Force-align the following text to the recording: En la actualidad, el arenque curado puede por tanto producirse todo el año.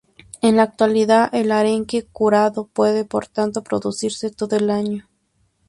En 0.41 0.55
la 0.55 0.63
actualidad, 0.63 1.29
el 1.31 1.51
arenque 1.51 2.07
curado 2.07 2.65
puede 2.65 3.05
por 3.05 3.27
tanto 3.27 3.61
producirse 3.63 4.31
todo 4.31 4.55
el 4.55 4.71
año. 4.71 5.07